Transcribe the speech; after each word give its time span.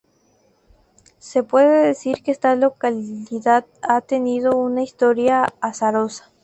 Se 1.19 1.43
puede 1.43 1.85
decir 1.85 2.23
que 2.23 2.31
esta 2.31 2.55
localidad 2.55 3.67
ha 3.83 4.01
tenido 4.01 4.57
una 4.57 4.81
historia 4.81 5.53
azarosa. 5.61 6.31